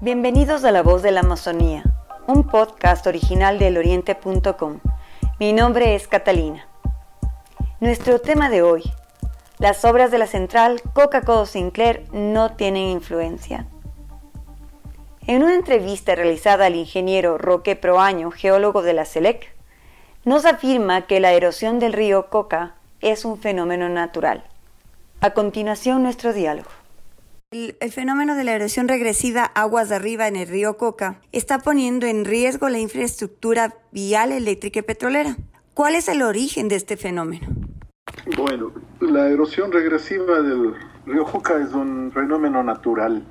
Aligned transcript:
Bienvenidos 0.00 0.62
a 0.62 0.70
La 0.70 0.84
Voz 0.84 1.02
de 1.02 1.10
la 1.10 1.20
Amazonía, 1.20 1.82
un 2.28 2.46
podcast 2.46 3.04
original 3.08 3.58
del 3.58 3.76
oriente.com. 3.76 4.78
Mi 5.40 5.52
nombre 5.52 5.96
es 5.96 6.06
Catalina. 6.06 6.68
Nuestro 7.80 8.20
tema 8.20 8.48
de 8.48 8.62
hoy, 8.62 8.84
las 9.58 9.84
obras 9.84 10.12
de 10.12 10.18
la 10.18 10.28
central 10.28 10.80
Coca-Cola 10.92 11.46
Sinclair 11.46 12.04
no 12.12 12.52
tienen 12.52 12.84
influencia. 12.84 13.66
En 15.26 15.42
una 15.42 15.56
entrevista 15.56 16.14
realizada 16.14 16.66
al 16.66 16.76
ingeniero 16.76 17.36
Roque 17.36 17.74
Proaño, 17.74 18.30
geólogo 18.30 18.82
de 18.82 18.92
la 18.92 19.04
SELEC, 19.04 19.52
nos 20.24 20.44
afirma 20.44 21.08
que 21.08 21.18
la 21.18 21.32
erosión 21.32 21.80
del 21.80 21.92
río 21.92 22.30
Coca 22.30 22.76
es 23.00 23.24
un 23.24 23.36
fenómeno 23.36 23.88
natural. 23.88 24.44
A 25.20 25.30
continuación, 25.30 26.04
nuestro 26.04 26.32
diálogo. 26.32 26.77
El, 27.50 27.92
fenómeno 27.92 28.36
de 28.36 28.44
la 28.44 28.52
erosión 28.52 28.88
regresiva 28.88 29.42
aguas 29.42 29.88
de 29.88 29.94
arriba 29.94 30.28
en 30.28 30.36
el 30.36 30.48
río 30.48 30.76
Coca 30.76 31.22
está 31.32 31.58
poniendo 31.58 32.06
en 32.06 32.26
riesgo 32.26 32.68
la 32.68 32.78
infraestructura 32.78 33.74
vial, 33.90 34.32
eléctrica 34.32 34.80
y 34.80 34.82
petrolera. 34.82 35.34
¿Cuál 35.72 35.94
es 35.94 36.10
el 36.10 36.20
origen 36.20 36.68
de 36.68 36.74
este 36.74 36.98
fenómeno? 36.98 37.48
Bueno, 38.36 38.70
la 39.00 39.30
erosión 39.30 39.72
regresiva 39.72 40.42
del 40.42 40.74
río 41.06 41.24
Coca 41.24 41.56
es 41.56 41.72
un 41.72 42.12
fenómeno 42.12 42.62
natural 42.62 43.24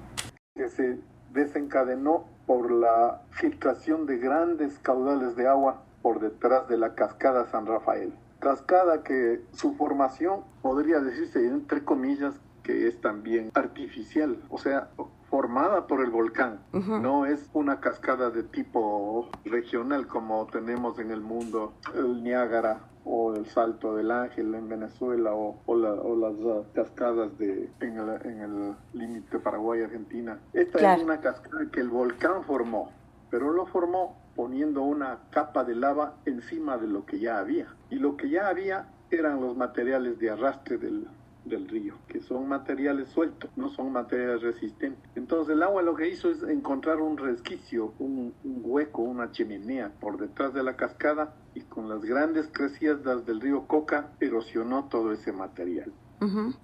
que 0.56 0.68
se 0.68 0.98
desencadenó 1.32 2.26
por 2.48 2.72
la 2.72 3.22
filtración 3.30 4.08
de 4.08 4.18
grandes 4.18 4.80
caudales 4.80 5.36
de 5.36 5.48
agua 5.48 5.84
por 6.02 6.20
detrás 6.22 6.68
de 6.68 6.78
la 6.78 6.96
cascada 6.96 7.46
San 7.52 7.68
Rafael 7.68 8.12
cascada 8.40 9.04
que 9.04 9.42
su 9.54 9.74
formación 9.76 10.42
podría 10.62 11.00
decirse 11.00 11.46
entre 11.46 11.84
comillas 11.84 12.36
que 12.68 12.86
es 12.86 13.00
también 13.00 13.50
artificial, 13.54 14.44
o 14.50 14.58
sea, 14.58 14.90
formada 15.30 15.88
por 15.88 16.02
el 16.02 16.12
volcán. 16.12 16.60
No 16.74 17.26
es 17.26 17.50
una 17.54 17.80
cascada 17.80 18.30
de 18.30 18.44
tipo 18.44 19.30
regional 19.46 20.06
como 20.08 20.46
tenemos 20.48 21.00
en 21.00 21.12
el 21.12 21.22
mundo, 21.22 21.74
el 21.96 22.22
Niágara 22.22 22.82
o 23.06 23.34
el 23.34 23.46
Salto 23.46 23.96
del 23.96 24.12
Ángel 24.12 24.54
en 24.54 24.68
Venezuela 24.68 25.32
o, 25.34 25.76
las 25.78 26.36
uh, 26.40 26.66
cascadas 26.74 27.38
de, 27.38 27.70
en 27.80 28.42
el 28.42 28.76
límite 28.92 29.40
Paraguay-Argentina. 29.40 30.38
Esta 30.52 30.96
es 30.96 31.04
una 31.04 31.22
cascada 31.22 31.72
que 31.72 31.80
el 31.80 31.88
volcán 31.88 32.44
formó, 32.44 32.92
pero 33.30 33.54
lo 33.54 33.66
formó 33.68 34.18
poniendo 34.36 34.84
una 34.84 35.20
capa 35.32 35.64
de 35.64 35.76
lava 35.76 36.16
encima 36.26 36.78
de 36.78 36.88
lo 36.88 37.06
que 37.06 37.20
ya 37.20 37.40
había. 37.40 37.68
Y 37.90 37.96
lo 37.96 38.18
que 38.18 38.30
ya 38.30 38.50
había 38.50 38.90
eran 39.10 39.40
los 39.40 39.56
materiales 39.56 40.20
de 40.20 40.30
arrastre 40.32 40.78
del, 40.78 41.08
río, 41.56 41.96
que 42.08 42.22
son 42.22 42.48
materiales 42.48 43.10
sueltos, 43.10 43.50
no 43.56 43.70
son 43.70 43.92
materiales 43.92 44.42
resistentes. 44.42 45.10
Entonces 45.16 45.56
el 45.56 45.64
agua 45.64 45.82
lo 45.82 45.96
que 45.96 46.10
hizo 46.10 46.30
es 46.30 46.44
encontrar 46.44 47.02
un 47.02 47.18
resquicio, 47.18 47.94
un, 48.00 48.34
un, 48.44 48.62
hueco, 48.64 49.02
una 49.02 49.32
chimenea 49.32 49.92
por 50.00 50.18
detrás 50.18 50.54
de 50.54 50.64
la 50.64 50.76
cascada 50.76 51.36
y 51.54 51.62
con 51.62 51.90
las 51.90 52.04
grandes 52.04 52.50
crecidas 52.52 53.04
del 53.26 53.42
río 53.42 53.68
Coca 53.68 54.12
erosionó 54.20 54.86
todo 54.86 55.12
ese 55.12 55.32
material. 55.32 55.92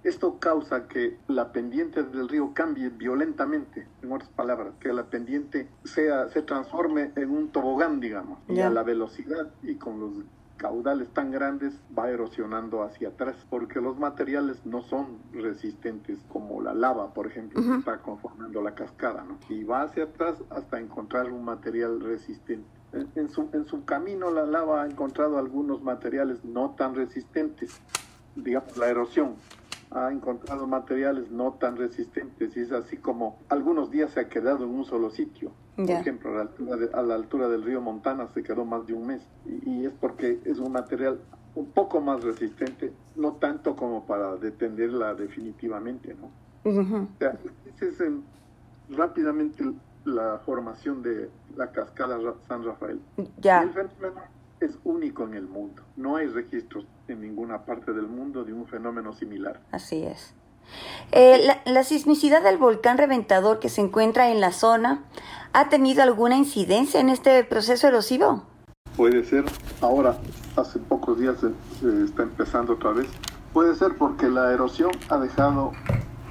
Esto 0.02 0.40
causa 0.40 0.88
que 0.88 1.16
la 1.28 1.52
pendiente 1.52 2.02
del 2.02 2.28
río 2.28 2.52
cambie 2.54 2.88
violentamente, 2.88 3.86
en 4.02 4.10
otras 4.10 4.28
palabras, 4.30 4.74
que 4.80 4.92
la 4.92 5.04
pendiente 5.04 5.68
sea, 5.84 6.28
se 6.30 6.42
transforme 6.42 7.12
en 7.14 7.30
un 7.30 7.50
tobogán, 7.50 8.00
digamos, 8.00 8.40
y 8.48 8.58
a 8.58 8.70
la 8.70 8.82
velocidad 8.82 9.52
y 9.62 9.76
con 9.76 10.00
los 10.00 10.10
caudales 10.64 11.10
tan 11.10 11.30
grandes 11.30 11.74
va 11.96 12.08
erosionando 12.08 12.84
hacia 12.84 13.08
atrás, 13.08 13.36
porque 13.50 13.82
los 13.82 13.98
materiales 13.98 14.64
no 14.64 14.80
son 14.80 15.18
resistentes 15.30 16.18
como 16.32 16.62
la 16.62 16.72
lava, 16.72 17.12
por 17.12 17.26
ejemplo, 17.26 17.62
que 17.62 17.76
está 17.80 17.98
conformando 17.98 18.62
la 18.62 18.74
cascada, 18.74 19.24
¿no? 19.24 19.38
Y 19.50 19.62
va 19.64 19.82
hacia 19.82 20.04
atrás 20.04 20.42
hasta 20.48 20.80
encontrar 20.80 21.30
un 21.30 21.44
material 21.44 22.00
resistente. 22.00 22.66
En, 22.94 23.28
su, 23.28 23.50
en 23.52 23.66
su 23.66 23.84
camino 23.84 24.30
la 24.30 24.46
lava 24.46 24.84
ha 24.84 24.86
encontrado 24.86 25.36
algunos 25.36 25.82
materiales 25.82 26.42
no 26.46 26.70
tan 26.70 26.94
resistentes, 26.94 27.78
digamos, 28.34 28.74
la 28.78 28.88
erosión 28.88 29.34
ha 29.94 30.10
encontrado 30.10 30.66
materiales 30.66 31.30
no 31.30 31.52
tan 31.52 31.76
resistentes 31.76 32.56
y 32.56 32.60
es 32.60 32.72
así 32.72 32.96
como 32.96 33.38
algunos 33.48 33.90
días 33.90 34.10
se 34.10 34.20
ha 34.20 34.28
quedado 34.28 34.64
en 34.64 34.70
un 34.70 34.84
solo 34.84 35.10
sitio. 35.10 35.52
Por 35.76 35.88
ejemplo, 35.90 36.30
a 36.30 36.34
la, 36.34 36.40
altura 36.42 36.76
a 36.92 37.02
la, 37.02 37.14
altura 37.14 37.48
del 37.48 37.62
río 37.62 37.80
Montana 37.80 38.28
se 38.28 38.42
quedó 38.42 38.64
más 38.64 38.86
de 38.86 38.94
un 38.94 39.06
mes 39.06 39.22
y, 39.44 39.86
es 39.86 39.92
porque 40.00 40.40
es 40.44 40.58
un 40.58 40.72
material 40.72 41.20
un 41.54 41.66
poco 41.66 42.00
más 42.00 42.22
resistente, 42.22 42.92
no 43.16 43.34
tanto 43.34 43.76
como 43.76 44.04
para 44.04 44.36
detenerla 44.36 45.14
definitivamente, 45.14 46.14
¿no? 46.14 46.30
o 46.64 47.08
sea, 47.18 47.38
es 47.80 48.02
rápidamente 48.90 49.64
la 50.04 50.40
formación 50.44 51.02
de 51.02 51.30
la 51.56 51.70
cascada 51.70 52.18
San 52.48 52.64
Rafael. 52.64 53.00
Ya. 53.40 53.62
el 53.62 53.70
fenómeno 53.70 54.22
es 54.64 54.78
único 54.84 55.24
en 55.24 55.34
el 55.34 55.46
mundo. 55.46 55.82
No 55.96 56.16
hay 56.16 56.26
registros 56.26 56.86
en 57.08 57.20
ninguna 57.20 57.64
parte 57.64 57.92
del 57.92 58.06
mundo 58.06 58.44
de 58.44 58.52
un 58.52 58.66
fenómeno 58.66 59.12
similar. 59.12 59.60
Así 59.70 60.02
es. 60.02 60.34
Eh, 61.12 61.56
la, 61.66 61.84
sismicidad 61.84 62.42
del 62.42 62.58
volcán 62.58 62.98
reventador 62.98 63.60
que 63.60 63.68
se 63.68 63.80
encuentra 63.80 64.30
en 64.30 64.40
la 64.40 64.52
zona 64.52 65.04
ha 65.52 65.68
tenido 65.68 66.02
alguna 66.02 66.36
incidencia 66.36 67.00
en 67.00 67.10
este 67.10 67.44
proceso 67.44 67.86
erosivo? 67.86 68.44
Puede 68.96 69.24
ser. 69.24 69.44
Ahora, 69.80 70.18
hace 70.56 70.78
pocos 70.78 71.18
días 71.18 71.36
se, 71.40 72.04
está 72.04 72.22
empezando 72.22 72.74
otra 72.74 72.92
vez. 72.92 73.08
Puede 73.52 73.74
ser 73.74 73.96
porque 73.96 74.28
la 74.28 74.52
erosión 74.52 74.90
ha 75.10 75.18
dejado 75.18 75.72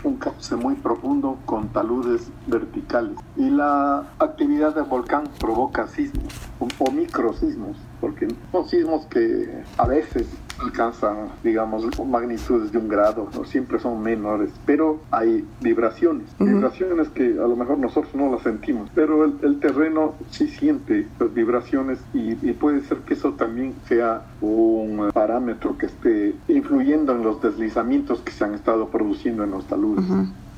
un 0.04 0.18
cauce 0.18 0.56
muy 0.58 0.76
profundo 0.76 1.38
con 1.46 1.70
taludes 1.70 2.30
verticales 2.48 3.18
y 3.38 3.50
la 3.50 4.06
actividad 4.20 4.76
del 4.76 4.84
volcán 4.84 5.30
provoca 5.40 5.88
sismos 5.88 6.34
o 6.80 6.92
microsismos 6.92 7.78
porque 8.04 8.28
son 8.52 8.68
sismos 8.68 9.06
que 9.06 9.64
a 9.78 9.88
veces 9.88 10.28
alcanzan, 10.62 11.30
digamos, 11.42 11.86
magnitudes 12.06 12.70
de 12.74 12.78
un 12.78 12.90
grado, 12.90 13.30
no 13.34 13.46
siempre 13.46 13.80
son 13.80 14.04
menores, 14.04 14.52
pero 14.66 15.00
hay 15.10 15.46
vibraciones, 15.62 16.28
vibraciones 16.38 17.08
que 17.08 17.24
a 17.24 17.48
lo 17.48 17.56
mejor 17.56 17.78
nosotros 17.78 18.14
no 18.14 18.30
las 18.30 18.42
sentimos, 18.42 18.90
pero 18.94 19.24
el, 19.24 19.60
terreno 19.62 20.16
sí 20.32 20.48
siente 20.48 21.08
las 21.18 21.34
vibraciones 21.34 22.00
y, 22.14 22.34
puede 22.54 22.82
ser 22.82 22.98
que 23.00 23.14
eso 23.14 23.32
también 23.34 23.74
sea 23.88 24.26
un 24.42 25.10
parámetro 25.14 25.78
que 25.78 25.86
esté 25.86 26.36
influyendo 26.50 27.14
en 27.14 27.24
los 27.24 27.42
deslizamientos 27.42 28.20
que 28.20 28.34
se 28.34 28.44
han 28.44 28.54
estado 28.54 28.90
produciendo 28.90 29.46
en 29.46 29.52
los 29.52 29.66
taludes. 29.66 30.06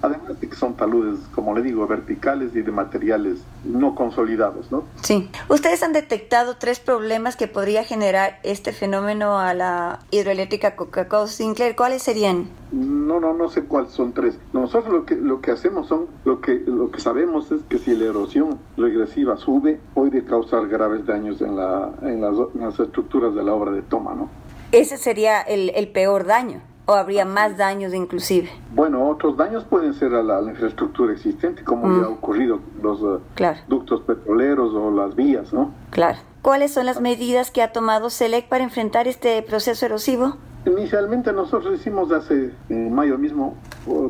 Además 0.01 0.39
de 0.39 0.50
que 0.50 0.56
son 0.56 0.75
taludes, 0.75 1.19
como 1.33 1.56
le 1.56 1.61
digo, 1.61 1.88
verticales 1.88 2.56
y 2.56 2.61
de 2.61 2.72
materiales 2.72 3.39
no 3.63 3.95
consolidados, 3.95 4.72
¿no? 4.72 4.83
Sí. 5.01 5.29
Ustedes 5.50 5.81
han 5.83 5.94
detectado 5.94 6.57
tres 6.57 6.79
problemas 6.79 7.35
que 7.35 7.47
podría 7.47 7.83
generar 7.83 8.39
este 8.44 8.72
fenómeno 8.72 9.39
a 9.39 9.53
la 9.53 10.00
hidroeléctrica 10.11 10.75
Coca-Cola 10.75 11.28
Sinclair. 11.28 11.75
¿Cuáles 11.75 12.03
serían? 12.03 12.50
No, 12.72 13.19
no, 13.19 13.33
no 13.33 13.50
sé 13.50 13.63
cuáles 13.63 13.91
son 13.91 14.13
tres. 14.13 14.38
Nosotros 14.53 14.94
lo 14.94 15.06
que 15.06 15.16
lo 15.16 15.41
que 15.41 15.51
hacemos 15.51 15.88
son 15.88 16.07
lo 16.25 16.41
que 16.41 16.62
lo 16.66 16.91
que 16.91 17.00
sabemos 17.00 17.51
es 17.51 17.62
que 17.69 17.77
si 17.77 17.95
la 17.95 18.06
erosión 18.06 18.59
regresiva 18.77 19.38
sube 19.38 19.79
puede 19.94 20.23
causar 20.25 20.67
graves 20.67 21.06
daños 21.06 21.41
en 21.41 21.56
la 21.56 21.91
en 22.01 22.22
las, 22.22 22.35
en 22.53 22.62
las 22.62 22.79
estructuras 22.79 23.33
de 23.33 23.44
la 23.44 23.53
obra 23.53 23.72
de 23.72 23.81
toma, 23.81 24.13
¿no? 24.13 24.29
Ese 24.72 24.97
sería 24.97 25.41
el, 25.41 25.72
el 25.75 25.88
peor 25.88 26.25
daño. 26.25 26.62
¿O 26.88 26.94
habría 26.94 27.25
más 27.25 27.57
daños 27.57 27.94
inclusive? 27.94 28.50
Bueno, 28.73 29.09
otros 29.09 29.35
daños 29.38 29.63
pueden 29.63 29.94
ser 29.94 30.13
a 30.13 30.22
la, 30.22 30.41
infraestructura 30.41 31.13
existente, 31.13 31.63
como 31.63 31.88
ya 31.88 32.06
ha 32.06 32.09
mm. 32.09 32.13
ocurrido 32.13 32.59
los 32.81 33.00
eh, 33.01 33.56
ductos 33.68 34.01
petroleros 34.01 34.73
o 34.73 34.91
las 34.91 35.16
vías, 35.16 35.51
¿no? 35.51 35.72
Claro. 35.90 36.19
¿Cuáles 36.44 36.74
son 36.74 36.85
las 36.85 37.01
medidas 37.01 37.50
que 37.50 37.63
ha 37.63 37.72
tomado 37.72 38.12
SELEC 38.12 38.47
para 38.47 38.63
enfrentar 38.63 39.07
este 39.07 39.41
proceso 39.41 39.88
erosivo? 39.88 40.38
Inicialmente 40.65 41.31
nosotros 41.31 41.79
hicimos 41.79 42.11
hace 42.11 42.49
en 42.69 42.91
mayo 42.91 43.19
mismo 43.19 43.55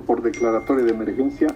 por, 0.08 0.22
declaratoria 0.22 0.86
de 0.86 0.92
emergencia 0.92 1.48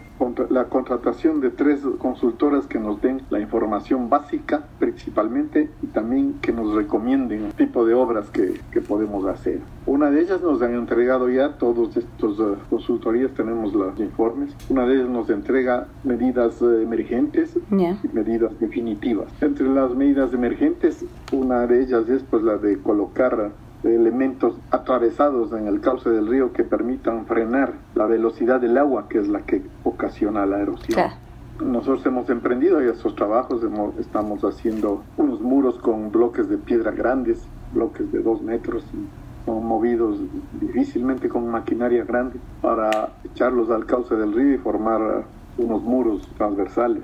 la 0.50 0.66
contratación 0.66 1.40
de 1.40 1.52
tres 1.52 1.80
consultoras 2.00 2.68
que 2.68 2.80
nos 2.80 3.02
den 3.02 3.22
la 3.30 3.40
información 3.40 4.10
básica 4.10 4.66
principalmente 4.78 5.70
y 5.82 5.88
también 5.88 6.36
que 6.42 6.52
nos 6.52 6.76
recomienden 6.76 7.46
el 7.46 7.54
tipo 7.54 7.86
de 7.86 7.94
obras 7.94 8.30
que, 8.30 8.60
que 8.72 8.82
podemos 8.82 9.26
hacer. 9.26 9.60
Una 9.86 10.12
de 10.12 10.22
ellas 10.22 10.42
nos 10.42 10.62
han 10.62 10.76
entregado 10.76 11.30
ya 11.30 11.54
todos 11.58 11.96
estos 11.96 12.38
uh, 12.40 12.58
consultorías, 12.70 13.32
tenemos 13.32 13.74
los 13.74 13.98
informes. 14.00 14.54
Una 14.70 14.86
de 14.86 14.96
ellas 14.96 15.10
nos 15.10 15.30
entrega 15.30 15.88
medidas 16.04 16.62
uh, 16.62 16.82
emergentes 16.82 17.58
y 17.72 18.08
medidas 18.14 18.52
definitivas. 18.60 19.28
Entre 19.42 19.68
las 19.68 19.96
medidas 19.96 20.34
emergentes, 20.34 21.06
una 21.32 21.66
de 21.66 21.84
ellas 21.84 22.08
es 22.10 22.22
pues 22.24 22.44
la 22.44 22.58
de 22.58 22.78
colocar 22.80 23.52
elementos 23.84 24.56
atravesados 24.72 25.54
en 25.54 25.68
el 25.68 25.80
cauce 25.82 26.10
del 26.10 26.28
río 26.28 26.52
que 26.54 26.64
permitan 26.64 27.26
frenar 27.26 27.74
la 27.96 28.06
velocidad 28.06 28.60
del 28.60 28.78
agua, 28.78 29.08
que 29.08 29.20
es 29.20 29.28
la 29.28 29.42
que 29.42 29.62
ocasiona 29.84 30.46
la 30.46 30.60
erosión. 30.60 31.12
Nosotros 31.64 32.06
hemos 32.06 32.30
emprendido 32.30 32.80
esos 32.80 33.16
trabajos, 33.16 33.62
estamos 34.00 34.44
haciendo 34.44 35.04
unos 35.18 35.42
muros 35.42 35.78
con 35.80 36.12
bloques 36.12 36.48
de 36.48 36.58
piedra 36.58 36.92
grandes, 36.92 37.42
bloques 37.74 38.12
de 38.12 38.20
dos 38.20 38.42
metros, 38.42 38.84
y 38.94 39.46
son 39.46 39.66
movidos 39.66 40.20
difícilmente 40.60 41.28
con 41.28 41.50
maquinaria 41.50 42.06
grande 42.06 42.40
para 42.62 43.10
echarlos 43.26 43.70
al 43.72 43.86
cauce 43.86 44.16
del 44.16 44.34
río 44.34 44.54
y 44.54 44.58
formar 44.58 45.26
unos 45.60 45.84
muros 45.84 46.28
transversales. 46.38 47.04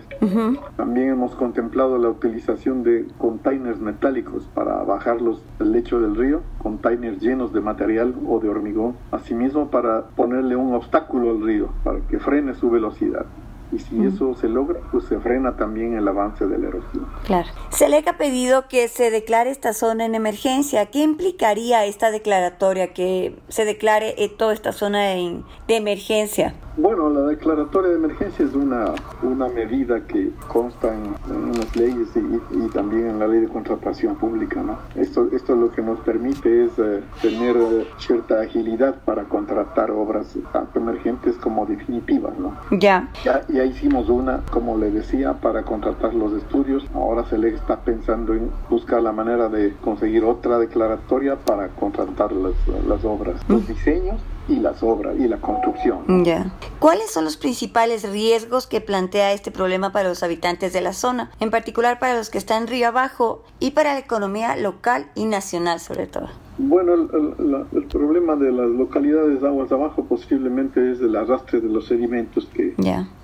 También 0.76 1.10
hemos 1.10 1.36
contemplado 1.36 1.98
la 1.98 2.10
utilización 2.10 2.84
de 2.84 3.06
containers 3.18 3.80
metálicos 3.80 4.48
para 4.54 4.84
bajarlos 4.84 5.42
del 5.60 5.72
lecho 5.72 6.00
del 6.00 6.16
río, 6.16 6.42
containers 6.60 7.22
llenos 7.22 7.54
de 7.54 7.62
material 7.62 8.16
o 8.28 8.40
de 8.40 8.50
hormigón, 8.50 8.96
asimismo 9.12 9.70
para 9.70 10.08
ponerle 10.16 10.56
un 10.56 10.74
obstáculo 10.74 11.32
al 11.32 11.42
río 11.42 11.70
para 11.84 12.00
que 12.02 12.20
frene 12.20 12.54
su 12.56 12.70
velocidad 12.70 13.26
y 13.72 13.80
si 13.80 14.06
eso 14.06 14.36
se 14.36 14.48
logra, 14.48 14.80
pues 14.92 15.06
se 15.06 15.20
frena 15.20 15.56
también 15.58 15.98
el 15.98 16.08
avance 16.08 16.46
de 16.48 16.58
la 16.58 16.68
erosión. 16.68 17.06
Claro. 17.26 17.48
Se 17.70 17.90
le 17.90 18.04
ha 18.06 18.18
pedido 18.18 18.68
que 18.68 18.88
se 18.88 19.12
declare 19.12 19.50
esta 19.50 19.74
zona 19.74 20.06
en 20.06 20.16
emergencia. 20.16 20.86
¿Qué 20.88 21.02
implicaría 21.02 21.86
esta 21.86 22.12
declaratoria, 22.12 22.94
que 22.94 23.36
se 23.50 23.66
declare 23.66 24.16
eh, 24.18 24.30
toda 24.30 24.54
esta 24.54 24.72
zona 24.72 25.02
de 25.04 25.44
emergencia? 25.68 26.56
Bueno, 26.78 27.10
la 27.10 27.22
declaratoria 27.22 27.92
de 27.92 27.96
emergencia 27.96 28.46
es 28.46 28.54
una, 28.54 28.94
una 29.24 29.48
medida 29.48 30.06
que 30.08 30.32
consta 30.50 30.94
en, 30.94 31.54
las 31.58 31.74
leyes 31.76 32.10
y, 32.16 32.68
también 32.70 33.08
en 33.08 33.20
la 33.20 33.28
ley 33.28 33.40
de 33.40 33.48
contratación 33.48 34.16
pública. 34.16 34.62
¿no? 34.62 34.78
Esto, 34.96 35.30
esto 35.32 35.56
lo 35.56 35.72
que 35.72 35.82
nos 35.82 36.00
permite 36.02 36.66
es 36.66 36.72
eh, 36.78 37.02
tener 37.22 37.56
eh, 37.56 37.88
cierta 37.98 38.42
agilidad 38.42 38.96
para 39.06 39.24
contratar 39.24 39.90
obras 39.90 40.36
tanto 40.52 40.80
emergentes 40.80 41.38
como 41.38 41.66
definitivas. 41.66 42.38
¿no? 42.38 42.58
Ya. 42.72 43.10
ya. 43.24 43.42
Ya 43.56 43.64
hicimos 43.64 44.10
una, 44.10 44.44
como 44.52 44.78
le 44.78 44.92
decía, 44.92 45.36
para 45.36 45.64
contratar 45.64 46.14
los 46.14 46.34
estudios. 46.34 46.84
Ahora 46.94 47.24
se 47.30 47.38
le 47.38 47.56
está 47.56 47.80
pensando 47.80 48.34
en 48.34 48.52
buscar 48.70 49.02
la 49.02 49.14
manera 49.14 49.48
de 49.48 49.74
conseguir 49.82 50.26
otra 50.26 50.60
declaratoria 50.60 51.38
para 51.38 51.70
contratar 51.70 52.34
las, 52.34 52.54
las 52.86 53.06
obras. 53.06 53.40
Los 53.48 53.64
mm. 53.64 53.68
diseños 53.68 54.20
y 54.50 54.58
las 54.58 54.84
obras 54.84 55.16
y 55.18 55.30
la 55.30 55.38
construcción. 55.38 56.26
Ya. 56.26 56.52
¿Cuáles 56.80 57.12
son 57.12 57.24
los 57.24 57.38
principales 57.38 58.10
riesgos 58.12 58.68
que 58.68 58.82
plantea 58.82 59.32
este 59.32 59.52
problema 59.52 59.92
para 59.92 60.10
los 60.10 60.22
habitantes 60.22 60.74
de 60.74 60.82
la 60.82 60.92
zona, 60.92 61.32
en 61.40 61.50
particular 61.50 61.98
para 62.00 62.16
los 62.16 62.30
que 62.30 62.38
están 62.38 62.68
río 62.68 62.90
abajo 62.90 63.44
y 63.60 63.72
para 63.72 63.94
la 63.94 64.00
economía 64.00 64.56
local 64.58 65.08
y 65.16 65.26
nacional 65.26 65.80
sobre 65.80 66.08
todo? 66.08 66.28
Bueno, 66.58 66.94
el, 66.94 67.84
problema 67.88 68.36
de 68.38 68.50
las 68.52 68.70
localidades 68.70 69.42
de 69.42 69.48
aguas 69.48 69.72
abajo 69.74 70.06
posiblemente 70.06 70.92
es 70.92 71.02
el 71.02 71.16
arrastre 71.16 71.60
de 71.60 71.68
los 71.68 71.88
sedimentos 71.88 72.46
que, 72.54 72.65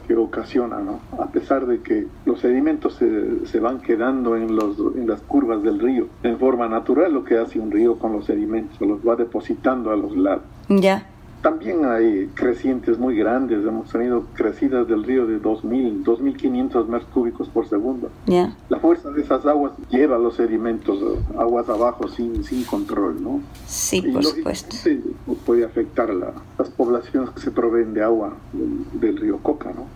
que 0.08 0.16
ocasiona, 0.16 0.80
¿no? 0.80 1.00
A 1.22 1.28
pesar 1.28 1.66
de 1.66 1.82
que 1.82 2.08
los 2.26 2.40
sedimentos 2.40 2.96
se, 2.96 3.46
se, 3.46 3.60
van 3.60 3.80
quedando 3.80 4.36
en, 4.36 4.56
los, 4.56 4.78
en 4.96 5.08
las 5.08 5.22
curvas 5.22 5.64
del 5.64 5.80
río 5.80 6.08
en 6.24 6.38
forma 6.38 6.68
natural, 6.68 7.14
lo 7.14 7.24
que 7.24 7.38
hace 7.38 7.60
un 7.60 7.72
río 7.72 7.98
con 7.98 8.14
los 8.14 8.26
sedimentos, 8.26 8.80
los 8.82 9.00
va 9.08 9.16
depositando 9.16 9.92
a 9.92 9.96
los 9.96 10.16
lados. 10.16 10.44
Ya. 10.70 11.06
También 11.42 11.86
hay 11.86 12.30
crecientes 12.36 13.00
muy 13.00 13.16
grandes, 13.16 13.66
hemos 13.66 13.90
tenido 13.90 14.26
crecidas 14.36 14.88
del 14.88 15.04
río 15.04 15.26
de 15.26 15.42
2.000, 15.42 16.04
2.500 16.04 16.86
metros 16.88 17.10
cúbicos 17.12 17.50
por 17.50 17.68
segundo. 17.68 18.10
La 18.70 18.80
fuerza 18.80 19.10
de 19.10 19.22
esas 19.22 19.46
aguas 19.46 19.72
lleva 19.90 20.18
los 20.20 20.36
sedimentos 20.36 21.00
aguas 21.38 21.68
abajo 21.70 22.08
sin, 22.08 22.44
sin 22.44 22.64
control, 22.64 23.24
¿no? 23.24 23.42
Sí, 23.66 24.02
por 24.02 24.24
supuesto. 24.24 24.76
Puede 25.46 25.66
afectar 25.66 26.14
la, 26.14 26.34
las 26.60 26.70
poblaciones 26.70 27.32
que 27.32 27.42
se 27.42 27.52
proveen 27.52 27.94
de 27.94 28.04
agua 28.04 28.34
del, 28.94 29.18
río 29.18 29.40
Coca, 29.40 29.72
¿no? 29.74 29.88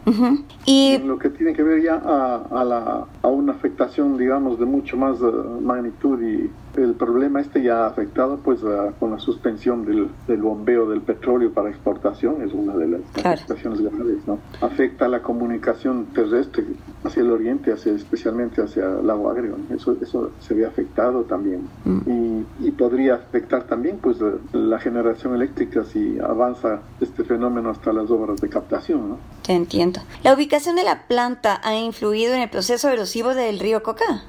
Y 0.66 0.98
lo 1.00 1.20
que 1.20 1.30
tiene 1.30 1.54
que 1.54 1.64
ver 1.64 1.82
ya 1.82 1.96
a, 1.96 2.36
a, 2.52 2.64
la, 2.64 3.06
a 3.22 3.28
una 3.28 3.54
afectación, 3.54 4.18
digamos, 4.18 4.60
de 4.60 4.66
mucho 4.66 4.98
más 4.98 5.20
eh, 5.22 5.26
magnitud 5.62 6.22
y 6.22 6.50
el 6.84 6.94
problema 6.94 7.42
este 7.42 7.62
ya 7.62 7.84
ha 7.84 7.88
afectado 7.88 8.38
pues 8.38 8.62
con 9.00 9.12
la 9.12 9.20
suspensión 9.20 9.86
del, 9.86 10.10
del, 10.28 10.42
bombeo 10.42 10.90
del 10.90 11.02
petróleo 11.02 11.52
para 11.52 11.70
exportación, 11.70 12.42
es 12.42 12.54
una 12.54 12.76
de 12.76 12.88
las 12.88 13.02
afectaciones 13.24 13.82
graves, 13.82 14.28
¿no? 14.28 14.40
Afecta 14.62 15.08
la 15.08 15.22
comunicación 15.22 16.08
terrestre 16.14 16.66
hacia 17.04 17.22
el 17.22 17.32
oriente, 17.32 17.72
hacia, 17.72 17.94
especialmente 17.94 18.62
hacia 18.62 18.86
el 18.86 19.08
lago 19.08 19.30
Agrio, 19.30 19.58
eso, 19.74 19.98
eso 20.02 20.32
se 20.40 20.54
ve 20.54 20.66
afectado 20.66 21.24
también. 21.24 21.68
Mm. 21.86 22.00
Y, 22.60 22.68
y, 22.68 22.72
podría 22.72 23.16
afectar 23.16 23.64
también 23.64 23.98
pues 24.02 24.18
la 24.54 24.80
generación 24.80 25.36
eléctrica 25.36 25.84
si 25.84 26.20
avanza 26.20 26.82
este 27.00 27.24
fenómeno 27.24 27.70
hasta 27.70 27.94
las 27.94 28.10
obras 28.12 28.42
de 28.42 28.50
captación, 28.50 29.10
¿no? 29.10 29.18
Te 29.44 29.54
entiendo. 29.54 30.02
¿La 30.24 30.34
ubicación 30.34 30.76
de 30.76 30.84
la 30.84 31.08
planta 31.08 31.62
ha 31.64 31.76
influido 31.76 32.34
en 32.34 32.42
el 32.42 32.50
proceso 32.50 32.90
erosivo 32.90 33.34
del 33.34 33.60
río 33.60 33.84
Coca? 33.84 34.24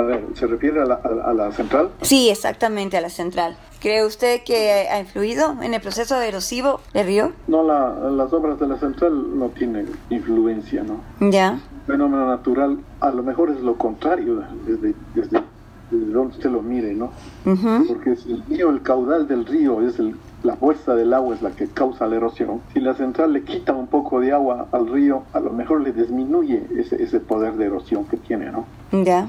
A 0.00 0.02
ver, 0.02 0.24
¿se 0.32 0.46
refiere 0.46 0.80
a 0.80 0.86
la, 0.86 0.94
a, 0.94 1.34
la, 1.34 1.52
central? 1.52 1.90
Sí, 2.00 2.30
exactamente, 2.30 2.96
a 2.96 3.02
la 3.02 3.10
central. 3.10 3.58
¿Cree 3.80 4.02
usted 4.02 4.40
que 4.46 4.88
ha 4.88 4.98
influido 4.98 5.56
en 5.60 5.74
el 5.74 5.80
proceso 5.82 6.18
erosivo 6.22 6.80
del 6.94 7.06
río? 7.06 7.32
No, 7.48 7.62
las 7.62 8.32
obras 8.32 8.58
de 8.58 8.66
la 8.66 8.78
central 8.78 9.38
no 9.38 9.50
tienen 9.50 9.90
influencia, 10.08 10.82
¿no? 10.82 11.02
Ya. 11.30 11.60
Fenómeno 11.86 12.26
natural, 12.26 12.78
a 13.00 13.10
lo 13.10 13.22
mejor 13.22 13.50
es 13.50 13.60
lo 13.60 13.76
contrario 13.76 14.42
desde, 14.66 14.94
desde, 15.14 15.42
donde 15.90 16.34
usted 16.34 16.50
lo 16.50 16.62
mire, 16.62 16.94
¿no? 16.94 17.12
Porque 17.44 18.12
el 18.12 18.42
río, 18.48 18.70
el 18.70 18.80
caudal 18.80 19.28
del 19.28 19.44
río 19.44 19.86
es 19.86 19.98
el, 19.98 20.16
la 20.42 20.56
fuerza 20.56 20.94
del 20.94 21.12
agua 21.12 21.34
es 21.34 21.42
la 21.42 21.50
que 21.50 21.66
causa 21.68 22.06
la 22.06 22.16
erosión. 22.16 22.60
Si 22.72 22.80
la 22.80 22.94
central 22.94 23.32
le 23.32 23.42
quita 23.42 23.72
un 23.72 23.86
poco 23.86 24.20
de 24.20 24.32
agua 24.32 24.68
al 24.72 24.88
río, 24.88 25.24
a 25.32 25.40
lo 25.40 25.52
mejor 25.52 25.82
le 25.82 25.92
disminuye 25.92 26.62
ese, 26.76 27.02
ese 27.02 27.20
poder 27.20 27.54
de 27.54 27.66
erosión 27.66 28.04
que 28.04 28.16
tiene, 28.16 28.50
¿no? 28.50 28.66
Ya. 28.92 29.28